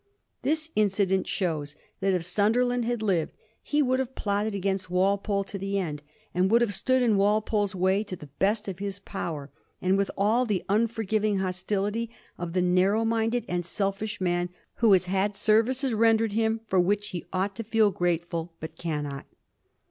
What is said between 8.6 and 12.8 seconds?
of his power, and with all the unforgiving hostility of the